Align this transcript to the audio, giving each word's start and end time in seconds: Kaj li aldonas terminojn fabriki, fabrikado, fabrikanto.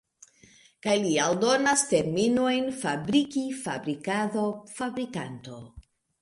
Kaj 0.85 0.93
li 1.01 1.09
aldonas 1.25 1.83
terminojn 1.91 2.71
fabriki, 2.85 3.45
fabrikado, 3.61 4.47
fabrikanto. 4.81 5.61